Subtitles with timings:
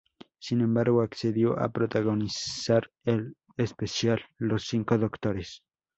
[0.39, 5.61] Sin embargo, accedió a protagonizar el Especial, Los Cinco Doctores.